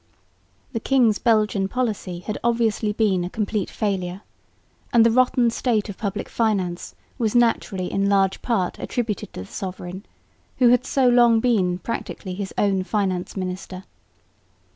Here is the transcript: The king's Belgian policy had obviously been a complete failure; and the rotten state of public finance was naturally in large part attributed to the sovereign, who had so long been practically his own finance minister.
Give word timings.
The 0.73 0.79
king's 0.79 1.19
Belgian 1.19 1.67
policy 1.67 2.21
had 2.21 2.39
obviously 2.43 2.91
been 2.91 3.23
a 3.23 3.29
complete 3.29 3.69
failure; 3.69 4.21
and 4.91 5.05
the 5.05 5.11
rotten 5.11 5.51
state 5.51 5.89
of 5.89 5.97
public 5.99 6.27
finance 6.27 6.95
was 7.19 7.35
naturally 7.35 7.91
in 7.91 8.09
large 8.09 8.41
part 8.41 8.79
attributed 8.79 9.31
to 9.33 9.41
the 9.41 9.45
sovereign, 9.45 10.03
who 10.57 10.69
had 10.69 10.87
so 10.87 11.07
long 11.07 11.39
been 11.39 11.77
practically 11.77 12.33
his 12.33 12.51
own 12.57 12.81
finance 12.81 13.37
minister. 13.37 13.83